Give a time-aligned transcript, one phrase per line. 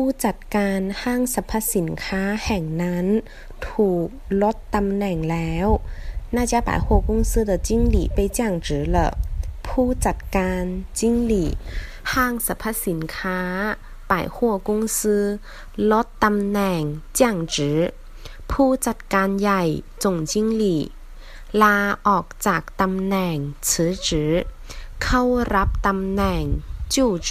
[0.00, 3.06] ผู้จัดการห้างสรรพสินค้าแห่งนั้น
[3.68, 4.08] ถูก
[4.42, 5.66] ลดตำแหน่งแล้ว
[6.36, 8.96] 那家百货公司的经理被降职了
[9.66, 10.62] ผู้จัดการ
[10.98, 11.44] จิงหลี
[12.12, 13.40] ห้างสรรพสินค้า
[14.10, 14.36] 百货
[14.68, 14.98] 公司
[15.90, 16.80] ลดตำแหน่ง
[17.18, 17.20] 降
[17.54, 17.56] 职
[18.50, 19.62] ผู้จัดการใหญ่
[20.02, 20.32] 总经
[20.62, 20.64] 理
[21.62, 21.76] ลา
[22.06, 23.36] ออกจากตำแหน่ง
[23.68, 23.70] 辞
[24.06, 24.08] 职
[25.02, 25.22] เข้า
[25.54, 26.42] รับตำแหน่ง
[26.94, 26.96] 就
[27.28, 27.30] 职